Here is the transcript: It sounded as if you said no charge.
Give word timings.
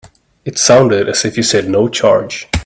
It 0.45 0.57
sounded 0.57 1.07
as 1.07 1.25
if 1.25 1.37
you 1.37 1.43
said 1.43 1.69
no 1.69 1.87
charge. 1.87 2.49